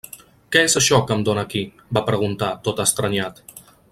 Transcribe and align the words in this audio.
-Què 0.05 0.63
és 0.67 0.75
això 0.79 0.99
que 1.11 1.17
em 1.17 1.21
dóna 1.27 1.43
aquí?- 1.49 1.63
va 1.97 2.05
preguntar, 2.09 2.51
tot 2.69 2.83
estranyat. 2.89 3.43